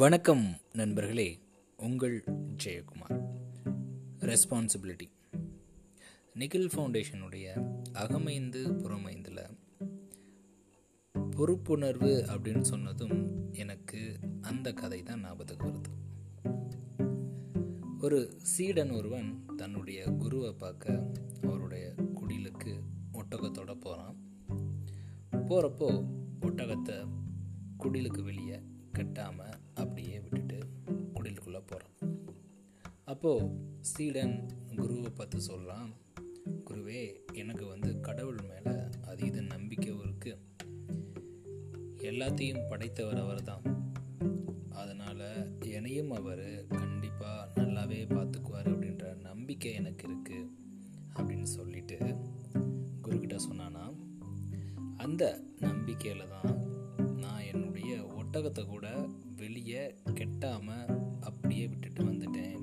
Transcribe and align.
வணக்கம் 0.00 0.56
நண்பர்களே 0.72 1.38
உங்கள் 1.76 2.24
ஜெயக்குமார். 2.64 3.32
ரெஸ்பான்சிபிலிட்டி 4.18 5.10
நிகில் 6.34 6.68
ஃபவுண்டேஷனுடைய 6.68 7.72
அகமைந்து 7.92 8.72
புறமைந்தில் 8.72 9.56
பொறுப்புணர்வு 11.14 12.12
அப்படின்னு 12.28 12.60
சொன்னதும் 12.60 13.52
எனக்கு 13.52 14.18
அந்த 14.40 14.72
கதை 14.72 15.02
தான் 15.02 15.20
ஞாபகத்துக்கு 15.20 15.66
வருது. 15.66 15.92
ஒரு 18.00 18.38
சீடன் 18.42 18.90
ஒருவன் 18.90 19.44
தன்னுடைய 19.56 20.04
குருவை 20.10 20.52
பார்க்க 20.52 21.12
அவருடைய 21.42 21.94
குடிலுக்கு 21.98 22.80
ஒட்டகத்தோட 23.12 23.74
போகிறான் 23.74 24.16
போகிறப்போ 25.32 26.06
ஒட்டகத்தை 26.40 27.08
குடிலுக்கு 27.78 28.22
வெளியே 28.22 28.62
கட்டாமல் 28.92 29.60
அப்படியே 29.74 30.20
விட்டுட்டு 30.20 30.58
குடிலுக்குள்ளே 31.14 31.62
போகிறான் 31.66 32.18
அப்போது 33.04 33.50
சீடன் 33.80 34.48
குருவை 34.76 35.10
பார்த்து 35.10 35.40
சொல்கிறான் 35.40 35.92
குருவே 36.70 37.14
எனக்கு 37.32 37.66
வந்து 37.66 38.00
கடவுள் 38.00 38.38
மேலே 38.48 38.78
அதீத 39.06 39.40
நம்பிக்கை 39.40 39.94
இருக்குது 39.94 40.38
எல்லாத்தையும் 41.96 42.68
படைத்தவர் 42.68 43.18
அவர் 43.18 43.42
தான் 43.42 43.62
அதனால் 44.70 45.60
என்னையும் 45.60 46.10
அவர் 46.10 46.66
கண்டிப்பாக 46.68 47.60
நல்லாவே 47.60 48.06
பார்த்துக்குவார் 48.08 48.68
அப்படின்ற 48.68 49.16
நம்பிக்கை 49.16 49.72
எனக்கு 49.72 50.08
இருக்குது 50.08 50.50
அப்படின்னு 51.14 51.42
சொல்லிட்டு 51.42 51.98
குருக்கிட்ட 53.02 53.36
சொன்னானா. 53.50 53.94
அந்த 54.96 55.42
நம்பிக்கையில் 55.58 56.28
தான் 56.28 56.59
என்னுடைய 57.52 58.14
ஒட்டகத்தை 58.18 58.66
கூட 58.66 59.08
வெளியே 59.36 59.94
கெட்டாமல் 60.04 61.20
அப்படியே 61.20 61.66
விட்டுட்டு 61.66 62.04
வந்துட்டேன் 62.04 62.60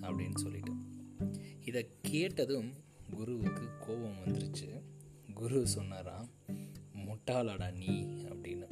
அப்படின்னு 0.00 0.36
சொல்லிட்டு. 0.36 0.72
இதை 1.64 1.86
கேட்டதும் 2.02 2.72
குருவுக்கு 3.10 3.68
கோபம் 3.78 4.18
வந்துருச்சு. 4.24 4.82
குரு 5.34 5.66
சொன்னாராம் 5.66 6.28
முட்டாளாடா 6.96 7.72
நீ 7.72 8.04
அப்படின்னு. 8.04 8.66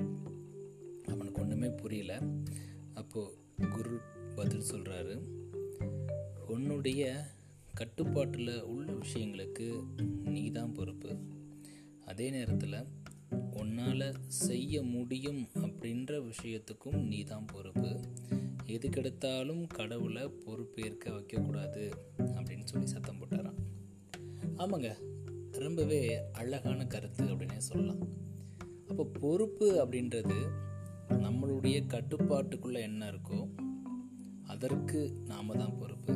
அவனுக்கு 1.07 1.41
ஒன்றுமே 1.41 1.69
புரியல. 1.69 2.23
அப்போது 2.95 3.37
குரு 3.71 4.01
பதில் 4.35 4.71
சொல்கிறாரு 4.71 5.21
உன்னுடைய 6.49 7.27
கட்டுப்பாட்டில் 7.75 8.63
உள்ள 8.63 8.93
விஷயங்களுக்கு 8.93 9.85
நீ 10.25 10.51
தான் 10.51 10.73
பொறுப்பு. 10.73 11.17
அதே 12.05 12.31
நேரத்தில் 12.31 12.85
உன்னால் 13.63 14.07
செய்ய 14.45 14.83
முடியும் 14.95 15.43
அப்படின்ற 15.65 16.13
விஷயத்துக்கும் 16.31 17.01
நீ 17.11 17.19
தான் 17.23 17.49
பொறுப்பு 17.53 17.91
எதுக்கெடுத்தாலும் 18.75 19.63
கடவுளை 19.79 20.25
பொறுப்பேற்க 20.45 21.05
வைக்கக்கூடாது 21.11 21.85
அப்படின்னு 22.37 22.67
சொல்லி 22.71 22.87
சத்தம் 22.87 23.21
போட்டாராம். 23.21 23.61
ஆமாங்க 24.63 24.91
ரொம்பவே 25.65 26.01
அழகான 26.41 26.81
கருத்து 26.95 27.25
அப்படின்னே 27.25 27.61
சொல்லலாம். 27.69 28.03
அப்போ 28.91 29.05
பொறுப்பு 29.23 29.67
அப்படின்றது 29.83 30.39
நம்மளுடைய 31.25 31.79
கட்டுப்பாட்டுக்குள்ளே 31.95 32.81
என்ன 32.91 33.11
இருக்கோ 33.13 33.41
அதற்கு 34.55 35.01
நாம் 35.31 35.59
தான் 35.63 35.77
பொறுப்பு. 35.81 36.15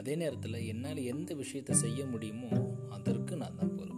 அதே 0.00 0.14
நேரத்தில் 0.22 0.66
என்னால் 0.72 1.00
எந்த 1.12 1.30
விஷயத்தை 1.40 1.74
செய்ய 1.84 2.00
முடியுமோ 2.06 2.50
அதற்கு 2.96 3.34
நான் 3.36 3.58
தான் 3.60 3.74
பொறுப்பு. 3.76 3.91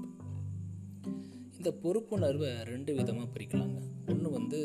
இந்த 1.64 1.78
பொறுப்புணர்வை 1.82 2.48
ரெண்டு 2.62 2.94
விதமாக 2.94 3.28
பிரிக்கலாங்க. 3.34 3.78
ஒன்று 4.06 4.30
வந்து 4.30 4.58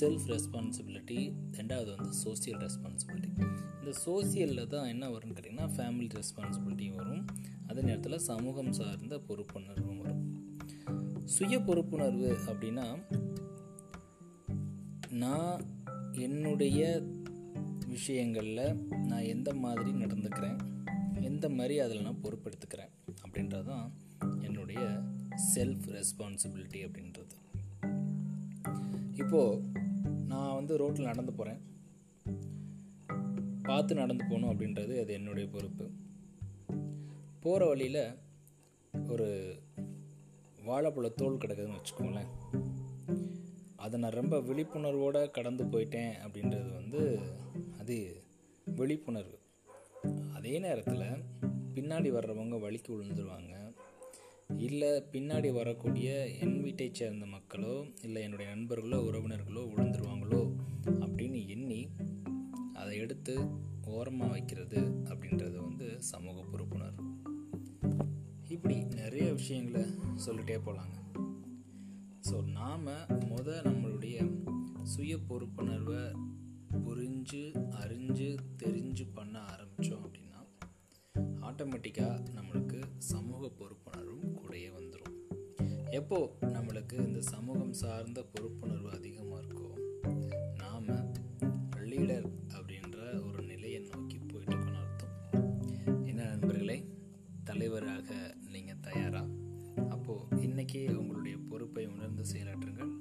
செல்ஃப் 0.00 0.26
ரெஸ்பான்சிபிலிட்டி 0.26 1.32
ரெண்டாவது 1.52 1.90
வந்து 1.96 2.10
சோசியல் 2.24 2.58
ரெஸ்பான்சிபிலிட்டி 2.64 3.30
இந்த 3.78 3.92
சோசியலில் 4.06 4.66
தான் 4.66 4.88
என்ன 4.88 5.08
வரும்னு 5.08 5.36
கேட்டிங்கன்னா 5.36 5.68
ஃபேமிலி 5.76 6.08
ரெஸ்பான்சிபிலிட்டியும் 6.18 6.94
வரும். 6.94 7.24
அதே 7.66 7.80
நேரத்தில் 7.80 8.18
சமூகம் 8.18 8.72
சார்ந்த 8.72 9.20
பொறுப்புணர்வும் 9.28 9.96
வரும். 9.96 10.20
சுய 11.24 11.58
பொறுப்புணர்வு 11.58 12.28
அப்படின்னா 12.46 12.86
நான் 15.10 15.64
என்னுடைய 16.12 17.02
விஷயங்களில் 17.86 18.64
நான் 19.06 19.30
எந்த 19.34 19.54
மாதிரி 19.54 19.90
நடந்துக்கிறேன் 19.90 20.60
எந்த 21.22 21.48
மாதிரி 21.48 21.80
அதில் 21.80 22.02
நான் 22.02 22.22
பொறுப்பெடுத்துக்கிறேன் 22.22 22.94
அப்படின்றது 23.24 23.64
தான் 23.64 23.92
செல்ஃப் 25.54 25.88
ரெஸ்பான்சிபிலிட்டி 25.88 26.86
அப்படின்றது. 26.86 27.58
இப்போது 29.14 29.62
நான் 30.26 30.54
வந்து 30.54 30.76
ரோட்டில் 30.76 31.04
நடந்து 31.04 31.32
போகிறேன் 31.32 31.68
பார்த்து 33.62 33.94
நடந்து 33.94 34.24
போகணும் 34.24 34.60
அப்படின்றது 34.60 35.00
அது 35.00 35.12
என்னுடைய 35.12 35.48
பொறுப்பு. 35.48 35.90
போகிற 37.40 37.66
வழியில் 37.66 38.14
ஒரு 39.08 39.58
வாழைப்பழ 40.66 41.14
தோல் 41.14 41.38
கிடக்குதுன்னு 41.38 41.78
வச்சுக்கோங்களேன். 41.78 42.60
அதை 43.76 44.00
நான் 44.00 44.10
ரொம்ப 44.10 44.38
விழிப்புணர்வோடு 44.38 45.30
கடந்து 45.30 45.64
போயிட்டேன் 45.64 46.12
அப்படின்றது 46.26 46.72
வந்து 46.72 47.18
அது 47.78 48.22
விழிப்புணர்வு. 48.64 49.38
அதே 50.34 50.58
நேரத்தில் 50.58 51.24
பின்னாடி 51.74 52.10
வர்றவங்க 52.12 52.58
வலிக்கு 52.58 52.88
விழுந்துருவாங்க. 52.88 53.59
இல்லை 54.58 55.02
பின்னாடி 55.12 55.52
வரக்கூடிய 55.52 56.08
என் 56.40 56.62
வீட்டை 56.62 56.90
சேர்ந்த 56.92 57.26
மக்களோ 57.26 57.74
இல்லை 58.02 58.22
என்னுடைய 58.22 58.54
நண்பர்களோ 58.54 58.98
உறவினர்களோ 59.00 59.62
விழுந்துருவாங்களோ 59.70 60.42
அப்படின்னு 61.00 61.46
எண்ணி 61.48 61.80
அதை 62.72 62.98
எடுத்து 62.98 63.34
ஓரமாக 63.86 64.30
வைக்கிறது 64.30 64.80
அப்படின்றது 65.04 65.56
வந்து 65.62 65.98
சமூக 66.00 66.42
பொறுப்புணர்வு 66.42 67.06
இப்படி 68.48 68.76
நிறைய 68.94 69.32
விஷயங்களை 69.32 69.84
சொல்லிட்டே 70.26 70.58
போகலாங்க 70.58 70.96
ஸோ 72.30 72.44
நாம் 72.52 72.88
முத 73.28 73.48
நம்மளுடைய 73.64 74.16
சுய 74.84 75.16
பொறுப்புணர்வை 75.28 76.02
புரிஞ்சு 76.84 77.42
அறிஞ்சு 77.80 78.28
தெரிஞ்சு 78.64 79.06
பண்ண 79.14 79.38
ஆரம்பித்தோம் 79.50 80.04
அப்படின்னா 80.04 80.40
ஆட்டோமேட்டிக்காக 81.40 82.18
நம்மளுக்கு 82.34 82.78
சமூக 82.98 83.50
பொறுப்புணர்வும் 83.58 84.26
அப்படியே 84.50 84.70
வந்துடும் 84.70 85.90
எப்போது 85.90 86.46
நம்மளுக்கு 86.46 86.92
இந்த 86.92 87.20
சமூகம் 87.20 87.72
சார்ந்த 87.72 88.24
பொறுப்புணர்வு 88.32 88.88
அதிகமாக 88.88 89.42
இருக்கோ 89.42 89.68
நாம் 90.56 90.88
லீடர் 91.90 92.26
அப்படின்ற 92.54 92.96
ஒரு 93.26 93.42
நிலையை 93.42 93.80
நோக்கி 93.80 94.18
போயிட்டுருக்கோன்னு 94.18 94.80
அர்த்தம். 94.80 95.14
என்ன 96.06 96.22
நண்பர்களே 96.22 96.88
தலைவராக 97.44 98.34
நீங்கள் 98.52 98.80
தயாரா? 98.80 99.26
அப்போது 99.88 100.42
இன்றைக்கி 100.42 100.94
உங்களுடைய 100.94 101.36
பொறுப்பை 101.48 101.86
உணர்ந்து 101.86 102.24
செயலாற்றுங்கள் 102.32 102.92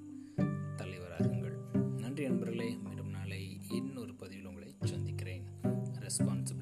தலைவராகுங்கள் 0.78 1.58
நன்றி 1.98 2.28
நண்பர்களே 2.28 2.76
மீண்டும் 2.76 3.10
நாளை 3.10 3.60
இன்னொரு 3.70 4.16
பதிவில் 4.16 4.46
உங்களை 4.46 4.76
சந்திக்கிறேன். 4.84 5.44
ரெஸ்பான்சிபிள். 6.00 6.59